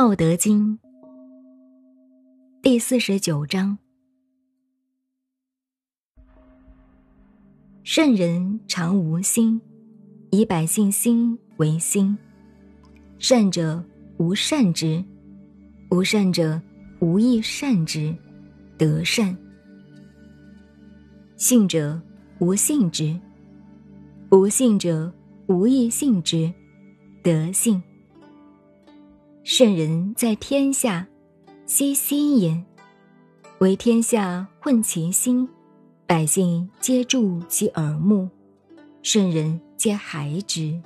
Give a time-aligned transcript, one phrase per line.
[0.00, 0.78] 道德经
[2.62, 3.76] 第四十九章：
[7.82, 9.60] 圣人常无心，
[10.30, 12.16] 以百姓心为心。
[13.18, 13.84] 善者
[14.16, 15.04] 无善之，
[15.90, 16.58] 无善者
[17.00, 18.16] 无亦善之，
[18.78, 19.36] 得善。
[21.36, 22.00] 信者
[22.38, 23.20] 无信之，
[24.30, 25.12] 无信者
[25.46, 26.50] 无亦信之，
[27.22, 27.82] 得信。
[29.52, 31.08] 圣人在天下，
[31.66, 32.62] 悉心焉；
[33.58, 35.48] 为天下混其心，
[36.06, 38.28] 百姓皆助其耳目，
[39.02, 40.80] 圣人皆孩之。